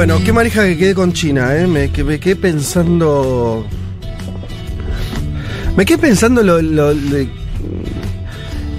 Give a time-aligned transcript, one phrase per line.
[0.00, 1.66] Bueno, qué manija que quedé con China, ¿eh?
[1.66, 3.66] Me, que me quedé pensando.
[5.76, 6.94] Me quedé pensando lo, lo-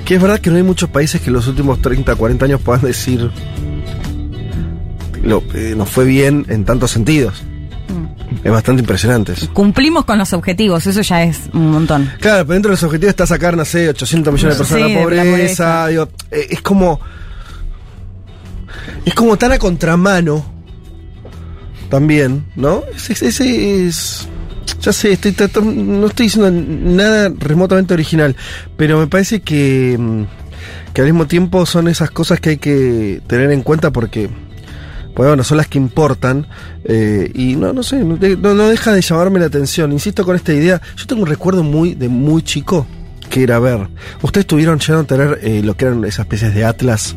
[0.03, 2.61] que es verdad que no hay muchos países que en los últimos 30, 40 años
[2.61, 3.29] puedan decir.
[5.23, 7.43] Lo, eh, nos fue bien en tantos sentidos.
[8.43, 9.47] Es bastante impresionante eso.
[9.53, 12.09] Cumplimos con los objetivos, eso ya es un montón.
[12.19, 14.93] Claro, pero dentro de los objetivos está sacar, no sé, 800 millones de personas Sí,
[14.95, 15.31] de la de la pobreza.
[15.83, 15.87] pobreza.
[15.87, 16.99] digo, eh, es como.
[19.05, 20.59] Es como tan a contramano.
[21.91, 22.83] También, ¿no?
[22.95, 23.21] Ese es.
[23.21, 24.27] ese es-
[24.81, 28.35] ya sé, estoy no estoy diciendo nada remotamente original,
[28.77, 29.95] pero me parece que.
[29.99, 30.23] mm,
[30.93, 34.29] que al mismo tiempo son esas cosas que hay que tener en cuenta porque.
[35.13, 36.47] Pues bueno, son las que importan.
[36.85, 38.15] eh, y no, no sé, no
[38.69, 39.91] deja de llamarme la atención.
[39.91, 40.81] Insisto con esta idea.
[40.95, 42.87] Yo tengo un recuerdo muy de muy chico
[43.29, 43.87] que era ver.
[44.21, 47.15] Ustedes tuvieron, llegaron a tener eh, lo que eran esas especies de atlas.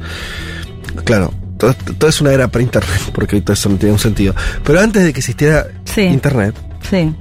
[1.05, 1.33] Claro,
[1.73, 4.35] todo, todo es una era pre-internet, porque todo eso no tiene un sentido.
[4.65, 6.03] Pero antes de que existiera Sí.
[6.03, 6.55] internet,
[6.91, 7.13] Sí.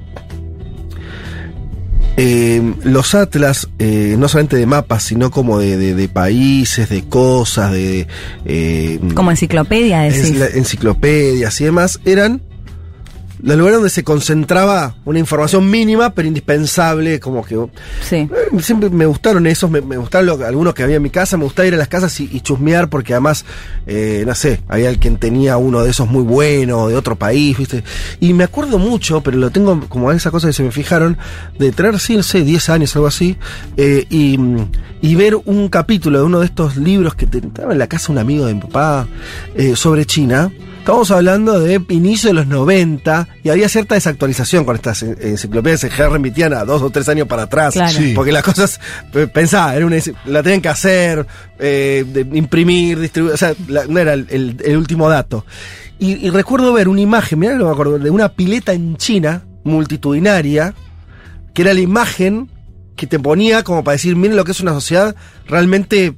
[2.17, 7.03] eh, los atlas, eh, no solamente de mapas, sino como de, de- de países, de
[7.05, 8.07] cosas, de...
[8.45, 10.39] eh, Como enciclopedia, decís.
[10.53, 12.41] enciclopedias y demás, eran
[13.43, 17.57] los lugares donde se concentraba una información mínima pero indispensable, como que...
[18.01, 18.15] Sí.
[18.31, 21.35] eh, Siempre me gustaron esos, me, me gustaron lo- algunos que había en mi casa,
[21.37, 23.43] me gustaba ir a las casas y, y chusmear porque además,
[23.85, 27.83] eh, no sé, había alguien tenía uno de esos muy bueno, de otro país, ¿viste?
[28.21, 31.17] Y me acuerdo mucho, pero lo tengo como esas cosas que se me fijaron,
[31.59, 33.35] de tener, sí, no sé, 10 años, algo así,
[33.75, 34.39] eh, y,
[35.01, 38.11] y ver un capítulo de uno de estos libros que te- estaba en la casa
[38.11, 39.05] un amigo de mi papá
[39.55, 40.49] eh, sobre China.
[40.83, 45.85] Estamos hablando de inicio de los 90 y había cierta desactualización con estas en- enciclopedias
[45.85, 47.73] que remitían a dos o tres años para atrás.
[47.73, 47.89] Claro.
[47.89, 48.11] Sí.
[48.13, 48.81] Porque las cosas,
[49.13, 49.95] eh, pensá, era una,
[50.25, 51.25] la tenían que hacer,
[51.57, 55.45] eh, de- imprimir, distribuir, o sea, la- no era el, el- el último dato.
[55.99, 59.43] Y, y recuerdo ver una imagen, mirá, no me acuerdo, de una pileta en China,
[59.63, 60.73] multitudinaria,
[61.53, 62.49] que era la imagen
[62.97, 65.15] que te ponía como para decir, miren lo que es una sociedad
[65.47, 66.13] realmente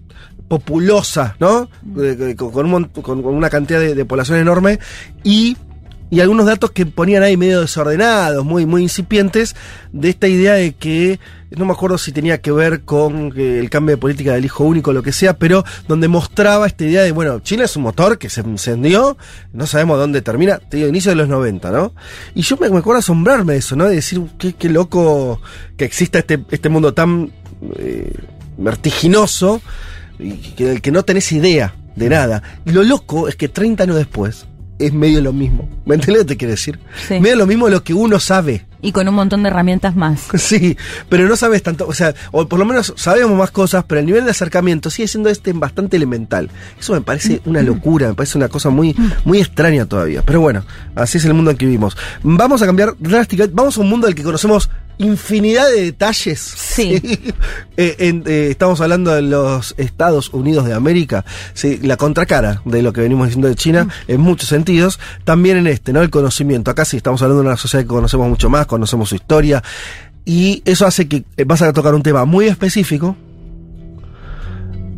[0.47, 1.69] populosa, ¿no?
[2.01, 4.79] Eh, eh, Con, un con- una cantidad de, de población enorme
[5.23, 5.57] y,
[6.11, 9.55] y algunos datos que ponían ahí medio desordenados, muy, muy incipientes,
[9.91, 11.19] de esta idea de que,
[11.51, 14.63] no me acuerdo si tenía que ver con eh, el cambio de política del hijo
[14.65, 17.83] único o lo que sea, pero donde mostraba esta idea de, bueno, China es un
[17.83, 19.17] motor que se encendió,
[19.51, 21.93] no sabemos dónde termina, te digo, inicio de los 90, ¿no?
[22.35, 23.85] Y yo me, me acuerdo asombrarme de eso, ¿no?
[23.85, 25.41] De decir, qué, qué loco
[25.75, 27.31] que exista este, este mundo tan
[27.77, 28.13] eh,
[28.57, 29.61] vertiginoso
[30.19, 32.43] y que, que no tenés idea de nada.
[32.65, 34.45] Y lo loco es que 30 años después
[34.77, 35.69] es medio lo mismo.
[35.85, 36.79] ¿Me entendés lo que te quiero decir?
[37.07, 37.19] Sí.
[37.19, 38.65] Medio lo mismo lo que uno sabe.
[38.81, 40.27] Y con un montón de herramientas más.
[40.37, 40.77] Sí,
[41.09, 44.05] pero no sabes tanto, o sea, o por lo menos sabemos más cosas, pero el
[44.05, 46.51] nivel de acercamiento sigue siendo este bastante elemental.
[46.79, 50.21] Eso me parece una locura, me parece una cosa muy, muy extraña todavía.
[50.23, 50.65] Pero bueno,
[50.95, 51.97] así es el mundo en que vivimos.
[52.21, 56.41] Vamos a cambiar drásticamente, vamos a un mundo del que conocemos infinidad de detalles.
[56.75, 57.01] Sí.
[57.77, 62.81] Eh, en- eh, estamos hablando de los Estados Unidos de América, sí, la contracara de
[62.81, 66.01] lo que venimos diciendo de China en muchos sentidos, también en este, ¿no?
[66.01, 66.71] El conocimiento.
[66.71, 69.63] Acá sí estamos hablando de una sociedad que conocemos mucho más, conocemos su historia,
[70.25, 73.15] y eso hace que eh, vas a tocar un tema muy específico.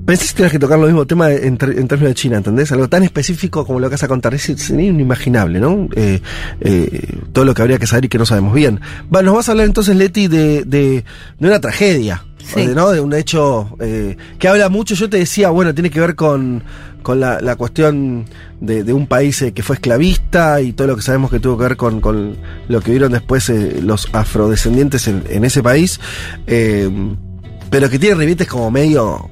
[0.08, 2.72] Pensé que tenías que tocar lo mismo tema en, términos de China, ¿entendés?
[2.72, 4.34] Algo tan específico como lo que vas a contar.
[4.34, 5.90] Es sería inimaginable, ¿no?
[5.98, 6.22] Eh,
[6.62, 8.80] eh, todo lo que habría que saber y que no sabemos bien.
[9.14, 11.04] Va, nos vas a hablar entonces, Leti, de, de,
[11.40, 12.24] de una tragedia.
[12.42, 12.68] Sí.
[12.68, 12.90] de- ¿no?
[12.92, 14.96] De un hecho eh, que habla mucho.
[14.96, 16.64] Yo te decía, bueno, tiene que ver con,
[17.04, 18.24] con la, la cuestión
[18.62, 21.64] de, de un país que fue esclavista y todo lo que sabemos que tuvo que
[21.66, 22.38] ver con, con
[22.70, 23.52] lo que vieron después
[23.84, 26.00] los afrodescendientes en, en ese país.
[26.46, 29.30] pero que tiene ribetes como medio.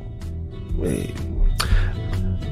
[0.83, 1.13] Eh,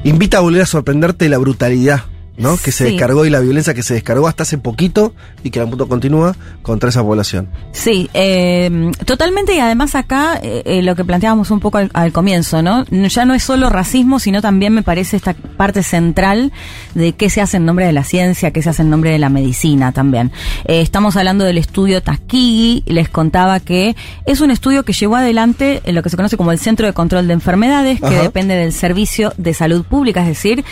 [0.04, 2.04] invita a volver a sorprenderte de la brutalidad
[2.38, 2.58] ¿no?
[2.58, 2.92] Que se Sí.
[2.92, 5.14] descargó y la violencia que se descargó hasta hace poquito
[5.44, 7.48] y que a punto continúa contra esa población.
[7.72, 12.12] Sí, eh, totalmente y además acá eh, eh, lo que planteábamos un poco al, al
[12.12, 12.86] comienzo, ¿no?
[12.86, 16.52] Ya no es solo racismo, sino también me parece esta parte central
[16.96, 19.20] de qué se hace en nombre de la ciencia, qué se hace en nombre de
[19.20, 20.32] la medicina también.
[20.66, 23.96] Eh, estamos hablando del estudio Tuskegee, les contaba que
[24.26, 26.94] es un estudio que llevó adelante en lo que se conoce como el Centro de
[26.94, 30.64] Control de Enfermedades, que depende del Servicio de Salud Pública, es decir,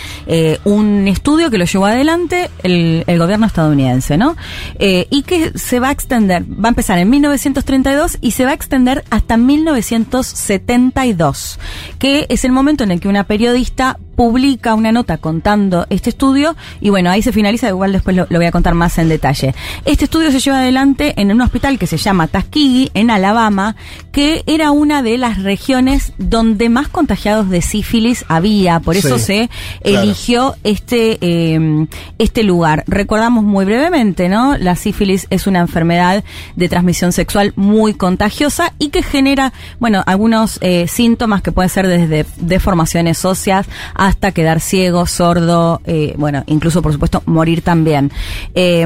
[0.63, 4.37] un estudio que lo llevó adelante el, el gobierno estadounidense, ¿no?
[4.79, 8.51] Eh, y que se va a extender, va a empezar en 1932 y se va
[8.51, 11.59] a extender hasta 1972,
[11.99, 16.55] que es el momento en el que una periodista publica una nota contando este estudio
[16.79, 19.53] y bueno, ahí se finaliza, igual después lo, lo voy a contar más en detalle.
[19.85, 23.75] Este estudio se lleva adelante en un hospital que se llama Tuskegee, en Alabama,
[24.11, 29.25] que era una de las regiones donde más contagiados de sífilis había, por eso Sí,
[29.25, 29.49] se
[29.81, 30.01] claro.
[30.03, 31.87] eligió este, eh,
[32.17, 32.83] este lugar.
[32.87, 34.57] Recordamos muy brevemente, ¿no?
[34.57, 36.23] La sífilis es una enfermedad
[36.55, 41.87] de transmisión sexual muy contagiosa y que genera, bueno, algunos eh, síntomas que pueden ser
[41.87, 43.67] desde deformaciones óseas
[44.03, 48.11] hasta quedar ciego, sordo, eh, bueno, incluso por supuesto morir también.
[48.55, 48.81] Eh,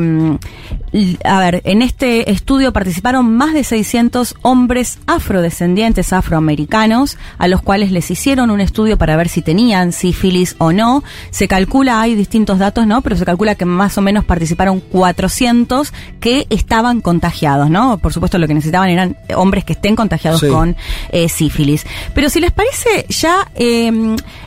[0.92, 7.62] l- a ver, en este estudio participaron más de 600 hombres afrodescendientes afroamericanos, a los
[7.62, 11.02] cuales les hicieron un estudio para ver si tenían sífilis o no.
[11.32, 13.02] Se calcula, hay distintos datos, ¿no?
[13.02, 18.00] Pero se calcula que más o menos participaron 400 que estaban contagiados, ¿no?
[18.00, 20.48] Por supuesto, lo que necesitaban eran hombres que estén contagiados Sí.
[20.50, 20.76] con
[21.14, 21.86] eh, sífilis.
[22.14, 23.94] Pero si les parece, ya eh,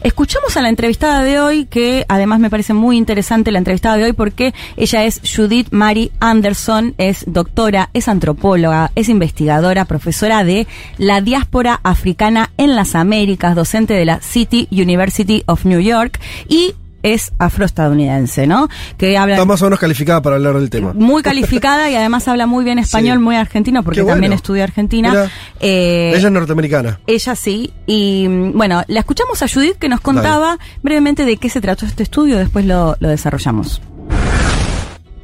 [0.02, 4.04] escuchamos a la entrevistada de hoy, que además me parece muy interesante la entrevistada de
[4.04, 10.66] hoy porque ella es Judith Mary Anderson, es doctora, es antropóloga, es investigadora, profesora de
[10.96, 16.18] la diáspora africana en las Américas, docente de la City University of New York
[16.48, 18.68] y es afroestadounidense, ¿no?
[18.96, 20.92] Que habla Está más o menos calificada para hablar del tema.
[20.94, 23.22] muy calificada y además habla muy bien español, Sí.
[23.24, 24.14] muy argentino, porque bueno.
[24.14, 25.10] también estudia Argentina.
[25.10, 25.30] Mira.
[25.60, 27.00] Eh, Ella es norteamericana.
[27.06, 27.72] ella sí.
[27.86, 31.86] Y mm, bueno, la escuchamos a Judith que nos contaba brevemente de qué se trató
[31.86, 33.80] este estudio, después lo, lo desarrollamos.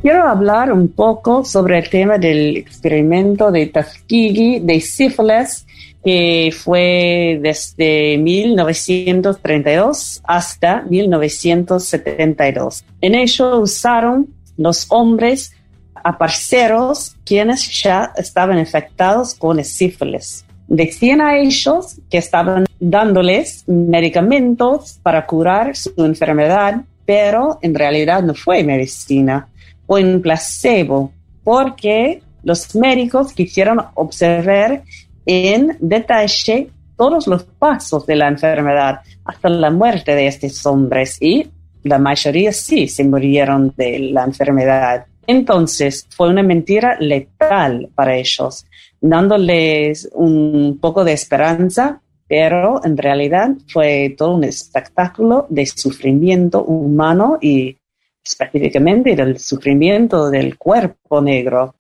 [0.03, 5.67] Quiero hablar un poco sobre el tema del experimento de Tuskegee de sífilis
[6.05, 12.85] que fue desde 1932 hasta 1972.
[13.01, 15.53] En ello usaron los hombres
[15.95, 20.45] aparceros quienes ya estaban infectados con sífilis.
[20.69, 28.35] Decían a ellos que estaban dándoles medicamentos para curar su enfermedad, pero en realidad no
[28.35, 29.49] fue medicina,
[29.87, 31.13] fue un placebo,
[31.43, 34.83] porque los médicos quisieron observar
[35.27, 41.51] en detalle todos los pasos de la enfermedad hasta la muerte de estos hombres y
[41.83, 45.07] la mayoría sí se murieron de la enfermedad.
[45.27, 48.67] Entonces fue una mentira letal para ellos,
[49.01, 57.39] dándoles un poco de esperanza, pero en realidad fue todo un espectáculo de sufrimiento humano
[57.41, 57.77] y
[58.25, 61.75] específicamente del sufrimiento del cuerpo negro.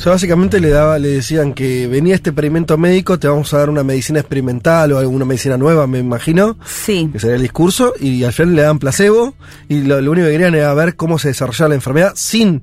[0.00, 3.58] O sea, básicamente le daba, le decían que venía este experimento médico, te vamos a
[3.58, 7.10] dar una medicina experimental o alguna medicina nueva, me imagino, Sí.
[7.12, 9.34] que sería el discurso, y al final le dan placebo,
[9.68, 12.62] y lo, lo único que querían era ver cómo se desarrollaba la enfermedad sin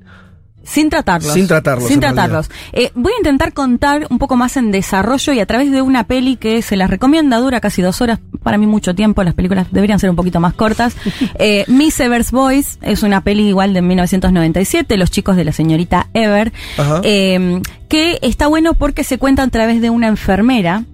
[0.68, 1.32] Sin tratarlos.
[1.32, 2.50] Sin tratarlos, Sin tratarlos.
[2.72, 6.04] Eh, voy a intentar contar un poco más en desarrollo y a través de una
[6.04, 9.68] peli que se las recomienda, dura casi dos horas, para mí mucho tiempo, las películas
[9.70, 10.94] deberían ser un poquito más cortas.
[11.40, 16.08] Eh, Miss Ever's Boys es una peli igual de 1997, Los chicos de la señorita
[16.14, 17.00] Ever, Ajá.
[17.04, 20.84] eh, que está bueno porque se cuenta a través de una enfermera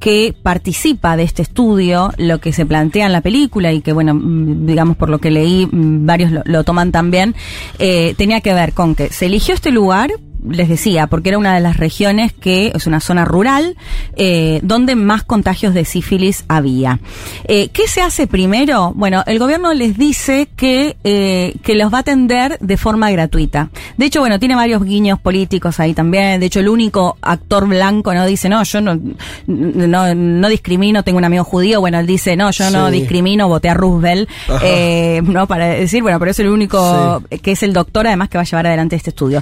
[0.00, 4.14] que participa de este estudio, lo que se plantea en la película y que, bueno,
[4.14, 7.34] mm, digamos por lo que leí, mm, varios lo, toman también,
[7.78, 10.10] eh, tenía que ver con que se eligió este lugar,
[10.48, 13.76] les decía, porque era una de las regiones que es una zona rural,
[14.16, 17.00] eh, donde más contagios de sífilis había.
[17.44, 18.92] Eh, ¿Qué se hace primero?
[18.94, 23.70] Bueno, el gobierno les dice que, eh, que los va a atender de forma gratuita.
[23.96, 26.40] De hecho, bueno, tiene varios guiños políticos ahí también.
[26.40, 28.98] De hecho, el único actor blanco no dice, no, yo no,
[29.46, 31.80] no, no discrimino, tengo un amigo judío.
[31.80, 34.28] Bueno, él dice, no, yo no discrimino, voté a Roosevelt.
[34.62, 38.38] Eh, no, para decir, bueno, pero es el único que es el doctor además que
[38.38, 39.40] va a llevar adelante este estudio.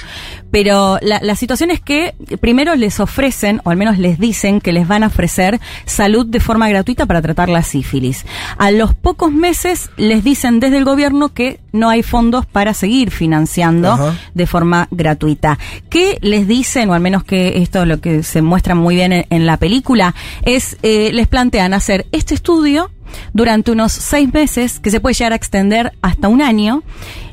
[0.51, 4.61] Pero Pero la, la situación es que primero les ofrecen, o al menos les dicen
[4.61, 8.25] que les van a ofrecer salud de forma gratuita para tratar la sífilis.
[8.57, 13.11] A los pocos meses les dicen desde el gobierno que no hay fondos para seguir
[13.11, 14.19] financiando Ajá.
[14.35, 15.59] de forma gratuita.
[15.91, 19.13] ¿Qué les dicen, o al menos que esto es lo que se muestra muy bien
[19.13, 22.91] en, en la película, es eh, les plantean hacer este estudio
[23.33, 26.83] durante unos seis meses, que se puede llegar a extender hasta un año,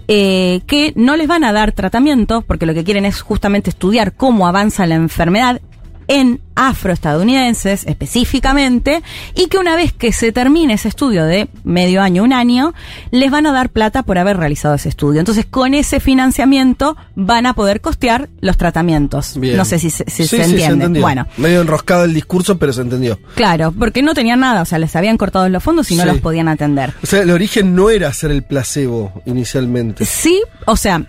[0.07, 4.13] eh, que no les van a dar tratamiento, porque lo que quieren es justamente estudiar
[4.13, 5.61] cómo avanza la enfermedad
[6.07, 9.01] en afroestadounidenses específicamente
[9.35, 12.73] y que una vez que se termine ese estudio de medio año, un año,
[13.11, 15.19] les van a dar plata por haber realizado ese estudio.
[15.19, 19.37] Entonces, con ese financiamiento van a poder costear los tratamientos.
[19.39, 19.57] Bien.
[19.57, 20.99] No sé si, se- si Sí, se sí, entiende.
[21.01, 23.19] bueno, Medio enroscado el discurso, pero se entendió.
[23.35, 26.09] claro, porque no tenían nada, o sea, les habían cortado los fondos y no Sí.
[26.09, 26.93] los podían atender.
[27.03, 30.05] O sea, el origen no era hacer el placebo inicialmente.
[30.05, 31.03] Sí, o sea,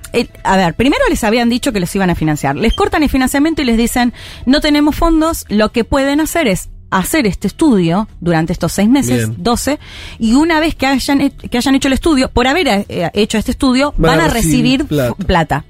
[0.45, 2.57] a ver, primero les habían dicho que los iban a financiar.
[2.57, 4.13] Les cortan el financiamiento y les dicen,
[4.45, 9.29] no tenemos fondos, lo que pueden hacer es hacer este estudio durante estos seis meses,
[9.29, 9.43] Bien.
[9.43, 9.79] 12,
[10.19, 13.51] y una vez que hayan, que hayan hecho el estudio, por haber eh, hecho este
[13.51, 15.65] estudio, Van van, a recibir recibir plata.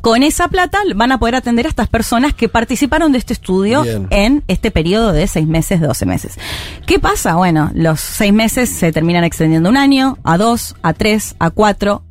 [0.00, 3.82] Con esa plata van a poder atender a estas personas que participaron de este estudio
[3.82, 4.06] Bien.
[4.10, 6.38] en este periodo de seis meses, 12 meses.
[6.86, 7.34] ¿Qué pasa?
[7.34, 12.02] Bueno, los seis meses se terminan extendiendo un año, a dos, a tres, a cuatro,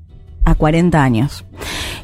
[0.45, 1.43] a 40 años.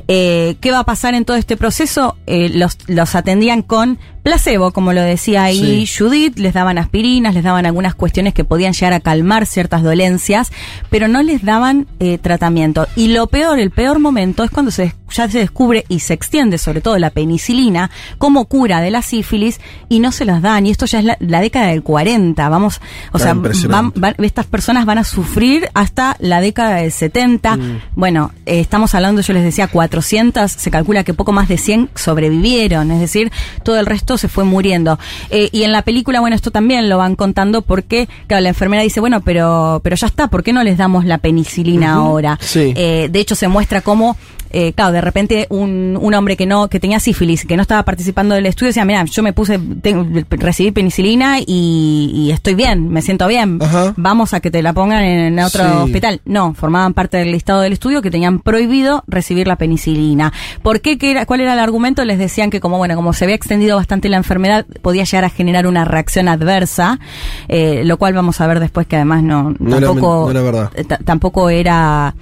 [0.07, 2.17] Eh, ¿Qué va a pasar en todo este proceso?
[2.27, 7.43] Eh, los, los atendían con placebo, como lo decía ahí Judith, les daban aspirinas, les
[7.43, 10.49] daban algunas cuestiones que podían llegar a calmar ciertas dolencias,
[10.89, 12.87] pero no les daban eh, tratamiento.
[12.95, 16.57] Y lo peor, el peor momento es cuando se, ya se descubre y se extiende
[16.57, 20.65] sobre todo la penicilina como cura de la sífilis y no se las dan.
[20.67, 22.79] Y esto ya es la, la década del 40, vamos,
[23.11, 23.33] o sea,
[23.71, 27.57] van- van- estas personas van a sufrir hasta la década del 70.
[27.57, 27.81] Mm.
[27.95, 31.89] Bueno, eh, estamos hablando, yo les decía, 400, se calcula que poco más de 100
[31.95, 33.31] sobrevivieron, es decir,
[33.63, 34.99] todo el resto se fue muriendo.
[35.29, 38.83] Eh, y en la película, bueno, esto también lo van contando porque, claro, la enfermera
[38.83, 42.37] dice, bueno, pero, pero ya está, ¿por qué no les damos la penicilina ahora?
[42.41, 42.73] Sí.
[42.75, 44.17] Eh, de hecho, se muestra cómo,
[44.53, 47.83] eh, claro, de repente un, un hombre que no, que tenía sífilis, que no estaba
[47.83, 52.89] participando del estudio, decía, mira, yo me puse, tengo- recibí penicilina y, y estoy bien,
[52.89, 53.59] me siento bien.
[53.61, 53.93] Ajá.
[53.97, 55.69] Vamos a que te la pongan en otro Sí.
[55.85, 56.21] hospital.
[56.25, 60.31] No, formaban parte del listado del estudio que tenían prohibido recibir la penicilina.
[60.61, 60.97] ¿Por qué?
[60.97, 62.05] ¿Qué era, ¿Cuál era el argumento?
[62.05, 65.29] Les decían que como, bueno, como se había extendido bastante la enfermedad, podía llegar a
[65.29, 66.99] generar una reacción adversa,
[67.47, 70.71] eh, lo cual vamos a ver después que además no, No tampoco, no era verdad.
[70.87, 72.13] ta- tampoco era,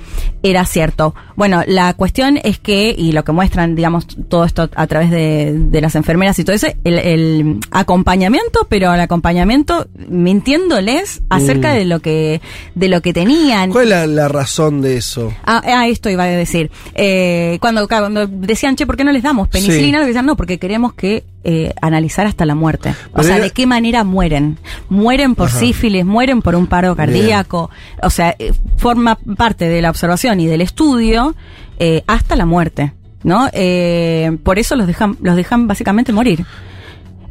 [0.43, 1.13] era cierto.
[1.35, 5.53] Bueno, la cuestión es que, y lo que muestran, digamos, todo esto a través de,
[5.55, 11.75] de las enfermeras y todo eso, el, el acompañamiento, pero el acompañamiento mintiéndoles acerca Mm.
[11.77, 12.41] de lo que,
[12.75, 13.71] de lo que tenían.
[13.71, 15.33] ¿Cuál es la, la razón de eso?
[15.45, 16.71] Ah, ah, esto iba a decir.
[16.95, 19.99] Eh, cuando, cuando decían, che, ¿por qué no les damos penicilina?
[20.01, 20.07] Sí.
[20.07, 22.93] Decían, no, porque queremos que eh, analizar hasta la muerte.
[23.13, 24.57] O sea, ¿de qué manera mueren?
[24.89, 25.59] Mueren por Ajá.
[25.59, 27.69] sífilis, mueren por un paro cardíaco.
[28.01, 31.35] O sea, eh, forma parte de la observación y del estudio
[31.79, 32.93] eh, hasta la muerte.
[33.23, 33.49] ¿No?
[33.53, 36.43] Eh, por eso los dejan, los dejan básicamente morir.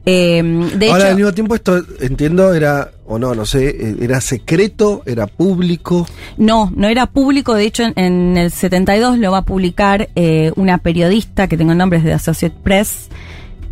[0.06, 0.42] Eh,
[0.76, 5.02] de Ahora, hecho, al mismo tiempo, esto, entiendo, era, o no, no sé, era secreto,
[5.04, 6.06] era público.
[6.36, 7.54] No, no era público.
[7.54, 11.72] De hecho, en, en el 72 lo va a publicar eh, una periodista que tengo
[11.72, 13.08] el nombre es de Associate Press.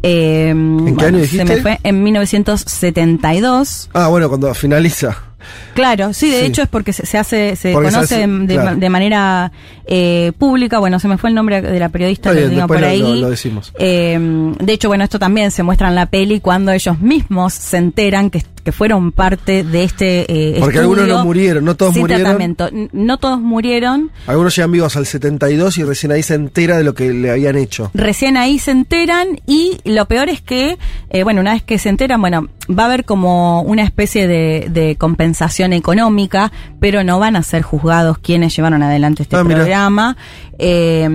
[0.02, 1.44] Eh, ¿En qué año Se dijiste?
[1.44, 3.90] me fue en 1972.
[3.92, 5.16] Ah, bueno, cuando finaliza.
[5.74, 6.46] Claro, sí, de Sí.
[6.46, 8.76] hecho es porque se, se hace, se Porque se conoce hace- de, de- claro.
[8.76, 9.52] de manera
[9.86, 10.78] eh, pública.
[10.80, 13.00] Bueno, se me fue el nombre de la periodista, bien, digo por lo- ahí.
[13.00, 13.72] lo- lo decimos.
[13.78, 14.18] Eh,
[14.60, 18.28] de hecho, bueno, esto también se muestra en la peli cuando ellos mismos se enteran
[18.30, 22.24] que, que fueron parte de este eh, Porque algunos no murieron, no todos sin murieron.
[22.24, 22.68] tratamiento.
[22.92, 24.10] No todos murieron.
[24.26, 27.56] Algunos llegan vivos al 72 y recién ahí se entera de lo que le habían
[27.56, 27.90] hecho.
[27.94, 30.76] Recién ahí se enteran y lo peor es que,
[31.08, 34.68] eh, bueno, una vez que se enteran, bueno, va a haber como una especie de,
[34.70, 40.18] de compensación económica, pero no van a ser juzgados quienes llevaron adelante este Ah, programa.
[40.58, 41.08] Eh,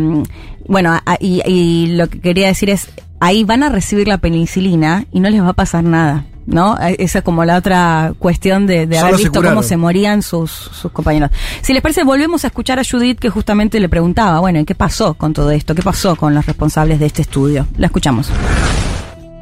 [0.67, 5.19] bueno, y, y lo que quería decir es, ahí van a recibir la penicilina y
[5.19, 6.25] no les va a pasar nada.
[6.45, 6.77] ¿No?
[6.79, 10.91] Eh, Esa es como la otra cuestión de, haber visto cómo se morían sus, sus
[10.91, 11.31] compañeros.
[11.61, 14.75] Si les parece, volvemos a escuchar a Judith que justamente le preguntaba, bueno, ¿y qué
[14.75, 15.73] pasó con todo esto?
[15.73, 17.67] ¿Qué pasó con los responsables de este estudio?
[17.77, 18.29] La escuchamos.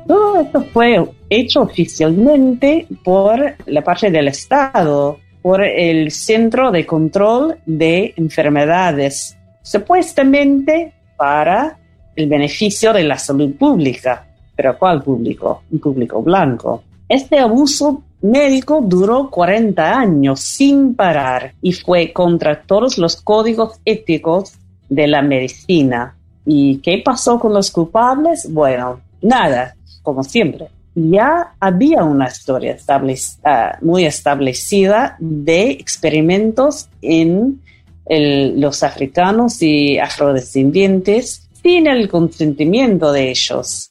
[0.07, 7.57] Todo esto fue hecho oficialmente por la parte del Estado, por el Centro de Control
[7.65, 11.77] de Enfermedades, supuestamente para
[12.15, 14.27] el beneficio de la salud pública.
[14.55, 15.63] Pero ¿cuál público?
[15.71, 16.83] Un público blanco.
[17.11, 24.53] Este abuso médico duró 40 años sin parar y fue contra todos los códigos éticos
[24.87, 26.15] de la medicina.
[26.45, 28.47] ¿Y qué pasó con los culpables?
[28.49, 30.69] Bueno, nada, como siempre.
[30.95, 37.59] Ya había una historia establec- ah, muy establecida de experimentos en
[38.07, 43.90] los africanos y afrodescendientes sin el consentimiento de ellos.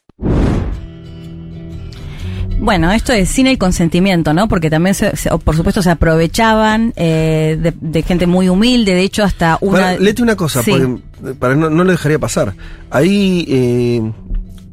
[2.61, 4.47] Bueno, esto es sin el consentimiento, ¿no?
[4.47, 8.95] Porque también, se, se- por supuesto, se aprovechaban eh, de, de gente muy humilde.
[8.95, 9.79] De hecho, hasta una.
[9.81, 10.71] Para, léete una cosa, Sí.
[10.73, 12.55] porque para no, no lo dejaría pasar.
[12.91, 14.13] Ahí eh,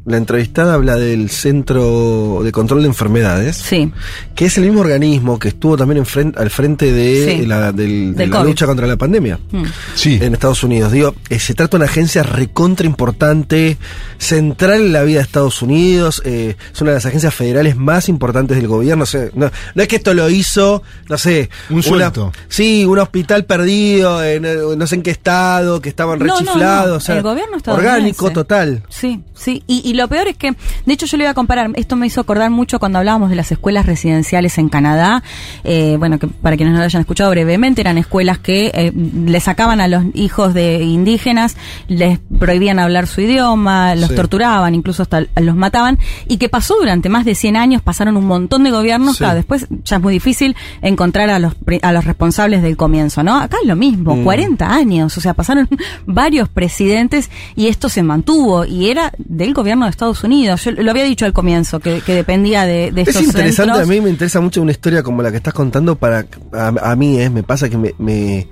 [0.08, 3.92] la entrevistada habla del Centro de Control de Enfermedades, Sí.
[4.36, 7.46] que es el mismo organismo que estuvo también en al frente de Sí.
[7.46, 8.50] la, del- de Del la COVID.
[8.50, 9.40] lucha contra la pandemia.
[9.52, 9.64] Mm.
[9.96, 10.18] Sí.
[10.22, 10.92] en Estados Unidos.
[10.92, 13.78] Digo, eh, se trata de una agencia recontra importante,
[14.18, 18.10] central en la vida de Estados Unidos, eh, es una de las agencias federales más
[18.10, 19.04] importantes del gobierno.
[19.04, 22.32] o sea, no, no es que esto lo hizo, no sé, Un una- suelto.
[22.48, 26.34] sí, un hospital perdido, en, eh, no sé en qué estado, que estaban No, no,
[26.34, 26.98] no, rechiflados.
[27.04, 28.84] o sea, el gobierno orgánico total.
[28.90, 29.64] Sí, sí.
[29.68, 30.52] Y, y lo peor es que,
[30.86, 33.36] de hecho, yo le iba a comparar, esto me hizo acordar mucho cuando hablábamos de
[33.36, 35.24] las escuelas residenciales en Canadá.
[35.64, 39.40] Eh, bueno, que para quienes no lo hayan escuchado brevemente, eran escuelas que eh, le
[39.40, 44.16] sacaban a los hijos de indígenas, les prohibían hablar su idioma, los Sí.
[44.16, 48.26] torturaban, incluso hasta los mataban, y que pasó durante más de 100 años, pasaron un
[48.26, 49.20] montón de gobiernos, Sí.
[49.20, 53.38] claro, después ya es muy difícil encontrar a los, a los responsables del comienzo, ¿no?
[53.38, 54.24] Acá es lo mismo, Mm.
[54.24, 55.68] 40 años, o sea, pasaron
[56.06, 60.64] varios presidentes y esto se mantuvo y era del gobierno de Estados Unidos.
[60.64, 63.80] Yo lo había dicho al comienzo, que, que dependía de, de Es estos interesante, centros.
[63.80, 66.96] a mí me interesa mucho una historia como la que estás contando para a, a
[66.96, 68.48] mí eh, me pasa que me, me,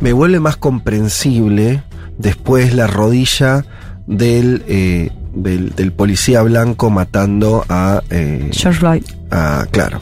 [0.00, 1.82] me vuelve más comprensible
[2.18, 3.64] después la rodilla
[4.06, 9.02] del, eh, del, del policía blanco matando a, eh, George Floyd.
[9.30, 10.00] a claro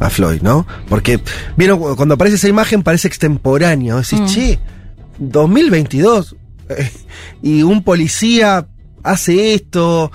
[0.00, 0.66] a Floyd, ¿no?
[0.88, 1.20] Porque
[1.56, 4.26] vieron cu- cuando aparece esa imagen parece extemporáneo, decís, Mm.
[4.26, 4.58] che,
[5.18, 6.36] 2022
[6.68, 6.90] eh,
[7.42, 8.66] y un policía
[9.04, 10.10] hace esto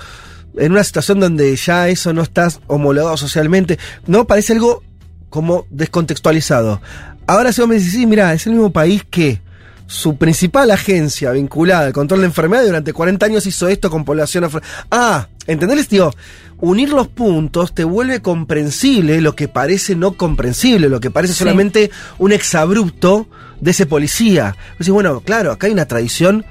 [0.58, 4.84] en una situación donde ya eso no está homologado socialmente, no parece algo
[5.30, 6.82] como descontextualizado.
[7.28, 9.42] Ahora si vos me decís, sí, mira, es el mismo país que
[9.86, 14.44] su principal agencia vinculada al control de enfermedades durante 40 años hizo esto con población
[14.44, 14.62] afro.
[14.92, 16.12] Ah, ¿entendés, tío?
[16.60, 21.40] Unir los puntos te vuelve comprensible lo que parece no comprensible, lo que parece Sí.
[21.40, 23.28] solamente un exabrupto
[23.62, 24.56] de ese policía.
[24.90, 26.46] Bueno, claro, acá hay una tradición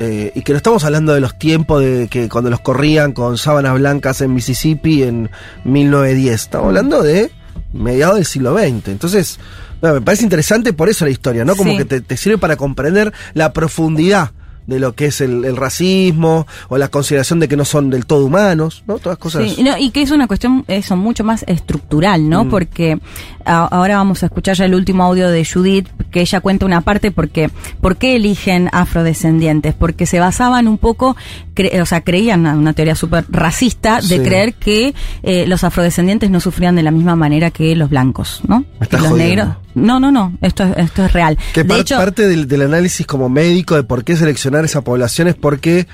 [0.00, 3.38] eh, y que no estamos hablando de los tiempos de que cuando los corrían con
[3.38, 5.30] sábanas blancas en Mississippi en
[5.64, 6.34] 1910.
[6.34, 7.30] Estamos hablando de
[7.72, 8.88] mediados del siglo XX.
[8.88, 9.38] Entonces,
[9.82, 11.56] no, me parece interesante por eso la historia, ¿no?
[11.56, 11.78] Como Sí.
[11.78, 14.32] que te, te sirve para comprender la profundidad
[14.66, 18.06] de lo que es el, el racismo o la consideración de que no son del
[18.06, 18.98] todo humanos, ¿no?
[18.98, 19.50] Todas cosas.
[19.52, 22.44] Sí, no, y que es una cuestión eso mucho más estructural, ¿no?
[22.44, 22.48] Mm.
[22.50, 22.98] Porque
[23.44, 26.80] a- ahora vamos a escuchar ya el último audio de Judith, que ella cuenta una
[26.80, 27.50] parte porque
[27.80, 29.74] ¿por qué eligen afrodescendientes?
[29.74, 31.16] Porque se basaban un poco,
[31.54, 34.20] cre- o sea, creían una teoría súper racista de Sí.
[34.20, 38.60] creer que eh, los afrodescendientes no sufrían de la misma manera que los blancos, ¿no?
[38.80, 39.16] Me los jodiendo.
[39.44, 39.56] negros.
[39.74, 41.36] No, no, no, esto es, esto es real.
[41.52, 44.82] Que de par- hecho, parte del, del análisis como médico de por qué seleccionar esa
[44.82, 45.86] población es porque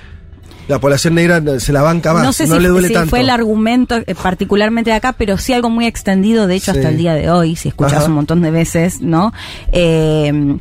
[0.69, 3.11] la población negra se la banca más, no, no sé si, le duele si tanto.
[3.11, 6.79] fue el argumento eh, particularmente de acá, pero sí algo muy extendido, de hecho, Sí.
[6.79, 9.33] hasta el día de hoy, si escuchas un montón de veces, ¿no?
[9.73, 10.59] Eh,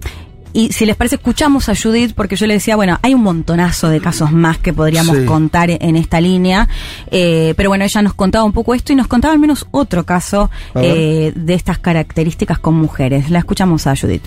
[0.54, 3.90] y si les parece, escuchamos a Judith, porque yo le decía, bueno, hay un montonazo
[3.90, 5.26] de casos más que podríamos Sí.
[5.26, 6.68] contar en esta línea,
[7.12, 10.06] eh, pero bueno, ella nos contaba un poco esto y nos contaba al menos otro
[10.06, 13.30] caso eh, de estas características con mujeres.
[13.30, 14.24] La escuchamos a Judith.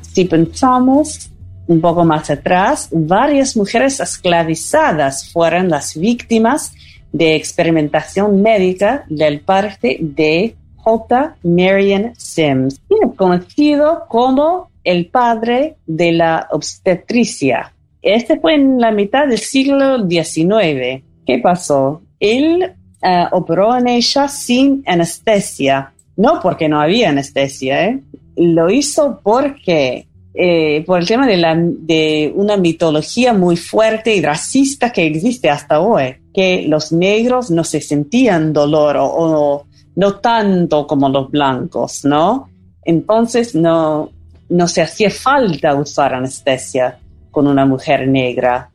[0.00, 1.30] Si pensamos
[1.66, 6.72] un poco más atrás, varias mujeres esclavizadas fueron las víctimas
[7.12, 10.56] de experimentación médica del parte de
[10.88, 11.36] J.
[11.42, 12.80] Marion Sims,
[13.16, 17.74] conocido como el padre de la obstetricia.
[18.00, 21.02] Este fue en la mitad del siglo XIX.
[21.26, 22.00] ¿Qué pasó?
[22.18, 22.72] Él
[23.02, 28.00] eh, operó en ella sin anestesia, no porque no había anestesia, ¿eh?
[28.36, 35.04] lo hizo porque eh, por el tema de una mitología muy fuerte y racista que
[35.06, 39.67] existe hasta hoy, que los negros no se sentían dolor o, o
[40.00, 42.48] no tanto como los blancos, ¿no?
[42.84, 44.10] Entonces no,
[44.48, 46.98] no se hacía falta usar anestesia
[47.32, 48.70] con una mujer negra.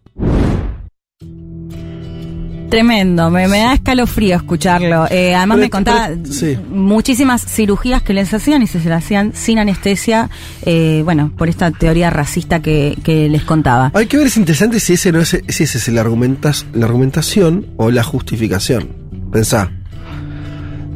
[2.70, 5.06] Tremendo, me, me da escalofrío escucharlo.
[5.12, 6.58] Eh, además Pero- me contaba pero- sí.
[6.70, 10.30] muchísimas cirugías que les hacían y se, se las hacían sin anestesia,
[10.66, 13.92] eh, bueno, por esta teoría racista que, que les contaba.
[13.94, 16.86] Hay que ver, es interesante si ese no es, si ese es el argumentas, la
[16.88, 18.90] argumentación o la justificación.
[19.32, 19.72] Pensá.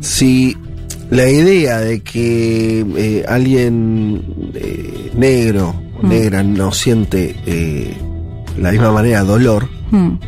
[0.08, 0.56] Si
[1.10, 4.24] la idea de que eh, alguien
[4.56, 6.10] eh, negro o Mm.
[6.10, 7.94] negra no siente eh,
[8.56, 10.20] de la misma manera dolor, Mm.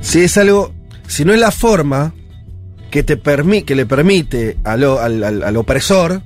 [0.00, 0.72] si es algo,
[1.06, 2.14] si no es la forma
[2.90, 6.22] que te permi que le permite al- al- al opresor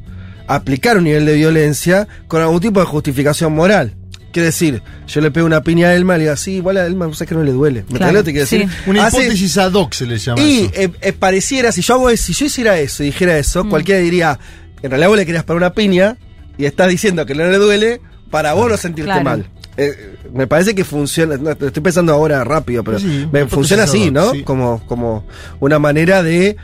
[0.46, 3.94] aplicar un nivel de violencia con algún tipo de justificación moral.
[4.34, 6.84] Quiere decir, yo le pego una piña a Elma y le digo, sí, igual a
[6.86, 7.84] Elma no sé que no le duele.
[7.88, 8.58] ¿Me Claro, entendés lo que quiero sí.
[8.58, 8.78] decir?
[8.86, 10.70] Una Hace- hipótesis ad hoc se le llama y eso.
[10.74, 14.00] eh, eh, pareciera, si yo hago eso, si yo hiciera eso y dijera eso, cualquiera
[14.00, 14.38] diría,
[14.82, 16.18] en realidad vos le querías poner una piña
[16.58, 19.22] y estás diciendo que no le duele para vos no sentirte Claro.
[19.24, 19.46] mal.
[19.76, 24.10] Eh, me parece que funciona, no, estoy pensando ahora rápido, pero Sí, me- funciona así,
[24.10, 24.32] ¿no?
[24.32, 24.42] sí.
[24.42, 25.24] Como, como
[25.60, 26.56] una manera de...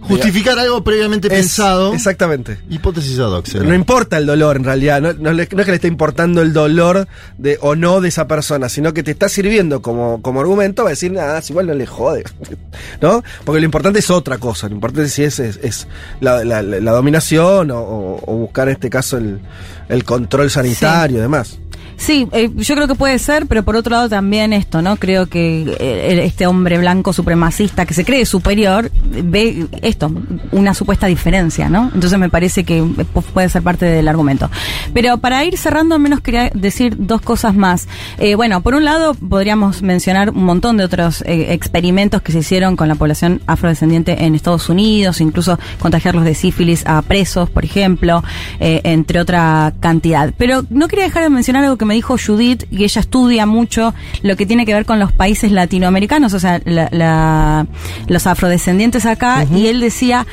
[0.00, 1.92] Justificar algo previamente Es- pensado.
[1.92, 2.58] Exactamente.
[2.70, 3.46] Hipótesis ad hoc.
[3.46, 3.64] será.
[3.64, 7.06] No importa el dolor en realidad, no, no es que le esté importando el dolor
[7.36, 10.90] de o no de esa persona, sino que te está sirviendo como, como argumento va
[10.90, 12.24] a decir, nada, si igual no le jode,
[13.02, 13.22] ¿no?
[13.44, 15.86] Porque lo importante es otra cosa, lo importante sí es, es, es
[16.20, 19.40] la, la- la- la dominación o, o- o buscar en este caso el,
[19.88, 21.58] el control sanitario y demás.
[21.98, 24.96] Sí, eh, yo creo que puede ser, pero por otro lado también esto, ¿no?
[24.96, 30.08] Creo que eh, este hombre blanco supremacista que se cree superior ve esto,
[30.52, 31.90] una supuesta diferencia, ¿no?
[31.92, 34.48] Entonces me parece que pu- puede ser parte del argumento.
[34.94, 37.88] Pero para ir cerrando, al menos quería decir dos cosas más.
[38.18, 42.38] Eh, bueno, por un lado podríamos mencionar un montón de otros eh, experimentos que se
[42.38, 47.64] hicieron con la población afrodescendiente en Estados Unidos, incluso contagiarlos de sífilis a presos, por
[47.64, 48.22] ejemplo,
[48.60, 50.32] eh, entre otra cantidad.
[50.38, 53.92] Pero no quería dejar de mencionar algo que me dijo Judith, y ella estudia mucho
[54.22, 57.66] lo que tiene que ver con los países latinoamericanos, o sea, la- la-
[58.06, 60.26] los afrodescendientes acá, y él decía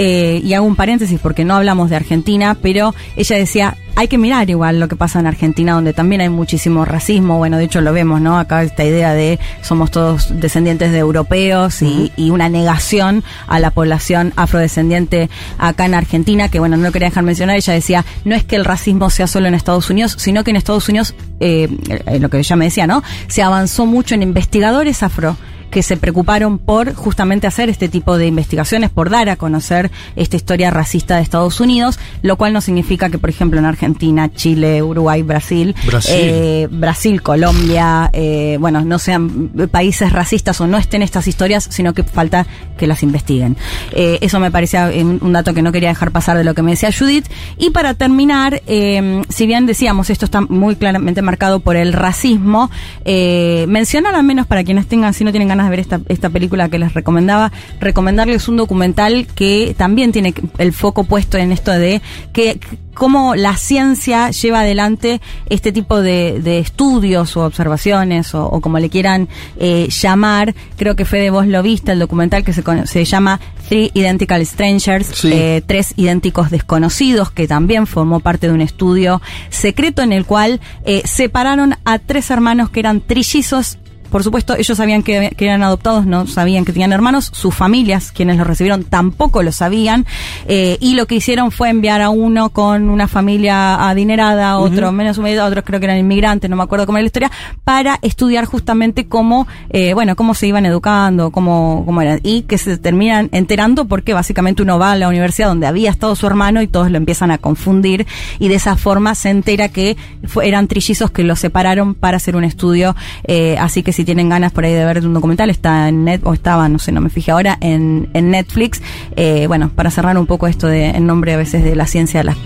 [0.00, 4.16] eh, y hago un paréntesis porque no hablamos de Argentina, pero ella decía, hay que
[4.16, 7.80] mirar igual lo que pasa en Argentina, donde también hay muchísimo racismo, bueno, de hecho
[7.80, 8.38] lo vemos, ¿no?
[8.38, 13.72] Acá esta idea de somos todos descendientes de europeos y, y una negación a la
[13.72, 18.36] población afrodescendiente acá en Argentina, que bueno, no lo quería dejar mencionar, ella decía, no
[18.36, 21.68] es que el racismo sea solo en Estados Unidos, sino que en Estados Unidos, eh,
[22.06, 23.02] eh, lo que ella me decía, ¿no?
[23.26, 25.36] Se avanzó mucho en investigadores afro
[25.70, 30.36] que se preocuparon por justamente hacer este tipo de investigaciones, por dar a conocer esta
[30.36, 34.82] historia racista de Estados Unidos, lo cual no significa que, por ejemplo, en Argentina, Chile,
[34.82, 36.14] Uruguay, Brasil, Brasil.
[36.16, 41.92] eh, Brasil, Colombia, eh, bueno, no sean países racistas o no estén estas historias, sino
[41.92, 43.56] que falta que las investiguen.
[43.92, 46.72] Eh, eso me parecía un dato que no quería dejar pasar de lo que me
[46.72, 47.26] decía Judith.
[47.58, 52.70] Y para terminar, si bien decíamos, esto está muy claramente marcado por el racismo,
[53.04, 56.68] mencionar al menos para quienes tengan, si no tienen ganas de ver esta, esta película
[56.68, 62.00] que les recomendaba, recomendarles un documental que también tiene el foco puesto en esto de
[62.32, 62.58] que
[62.94, 68.80] cómo la ciencia lleva adelante este tipo de, de estudios o observaciones o, o como
[68.80, 70.52] le quieran eh, llamar.
[70.76, 75.06] Creo que Fede vos lo viste, el documental que se, se llama Three Identical Strangers,
[75.14, 75.30] Sí.
[75.32, 80.60] eh, tres idénticos desconocidos, que también formó parte de un estudio secreto en el cual
[80.84, 83.78] eh, separaron a tres hermanos que eran trillizos.
[84.10, 87.30] Por supuesto, ellos sabían que, que eran adoptados, no sabían que tenían hermanos.
[87.32, 90.06] Sus familias, quienes los recibieron, tampoco lo sabían.
[90.46, 95.18] Eh, y lo que hicieron fue enviar a uno con una familia adinerada, otro menos
[95.18, 97.30] humilde, otros creo que eran inmigrantes, no me acuerdo cómo era la historia,
[97.64, 102.20] para estudiar justamente cómo, eh, bueno, cómo se iban educando, cómo, cómo eran.
[102.22, 106.14] Y que se terminan enterando porque básicamente uno va a la universidad donde había estado
[106.16, 108.06] su hermano y todos lo empiezan a confundir.
[108.38, 112.36] Y de esa forma se entera que fue- eran trillizos que los separaron para hacer
[112.36, 112.96] un estudio.
[113.24, 116.20] Eh, así que si tienen ganas por ahí de ver un documental, está en net,
[116.22, 118.80] o estaba, no sé, no me fijé ahora, en, en Netflix.
[119.16, 122.22] Eh, bueno, para cerrar un poco esto de, en nombre a veces de la ciencia,
[122.22, 122.36] las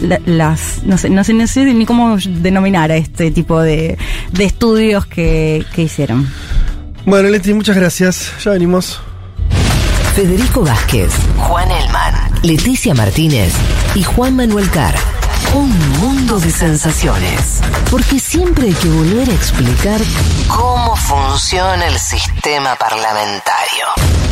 [0.00, 3.98] la- las no sé, no sé, no sé ni cómo denominar a este tipo de,
[4.32, 6.26] de estudios que, que hicieron.
[7.04, 8.32] Bueno, Leti, muchas gracias.
[8.42, 8.98] Ya venimos.
[10.14, 13.52] Federico Vázquez, Juan Elman, Leticia Martínez
[13.94, 14.94] y Juan Manuel Carr.
[15.54, 17.60] Un mundo de sensaciones.
[17.90, 20.00] Porque siempre hay que volver a explicar
[20.48, 24.25] cómo funciona el sistema parlamentario.